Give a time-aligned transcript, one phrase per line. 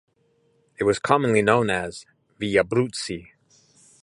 [0.79, 2.07] It was commonly known as
[2.39, 3.33] "Villabruzzi".